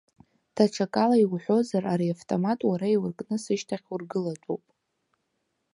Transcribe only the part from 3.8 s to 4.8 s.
ургылатәуп?